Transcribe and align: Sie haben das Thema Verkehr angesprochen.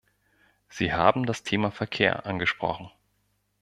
Sie 0.67 0.93
haben 0.93 1.27
das 1.27 1.43
Thema 1.43 1.69
Verkehr 1.69 2.25
angesprochen. 2.25 2.89